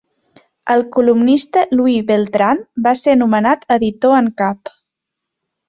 El 0.75 0.79
columnista 0.95 1.65
Louie 1.81 2.01
Beltran 2.09 2.65
va 2.89 2.95
ser 3.03 3.15
nomenat 3.21 3.71
editor 3.79 4.19
en 4.25 4.33
cap. 4.43 4.77